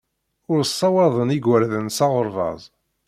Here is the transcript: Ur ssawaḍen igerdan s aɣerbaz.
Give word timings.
Ur 0.51 0.59
ssawaḍen 0.65 1.33
igerdan 1.35 1.87
s 1.97 1.97
aɣerbaz. 2.05 2.61